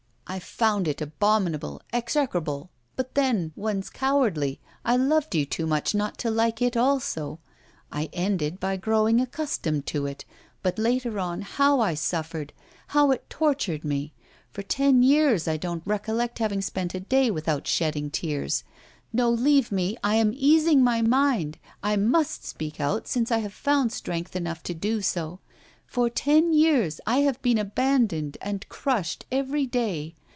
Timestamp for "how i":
11.41-11.95